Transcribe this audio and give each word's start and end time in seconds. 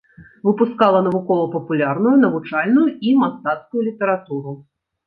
Выпускала 0.47 1.01
навукова-папулярную, 1.09 2.15
навучальную 2.27 2.87
і 3.09 3.17
мастацкую 3.21 3.89
літаратуру. 3.91 4.61